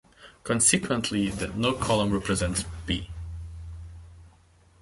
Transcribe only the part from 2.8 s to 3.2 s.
"B".